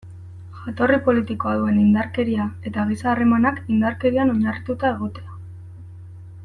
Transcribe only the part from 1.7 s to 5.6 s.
indarkeria eta giza harremanak indarkerian oinarrituta egotea.